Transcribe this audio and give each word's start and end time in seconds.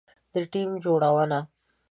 د 0.33 0.35
ټیم 0.51 0.69
جوړونه 0.83 1.39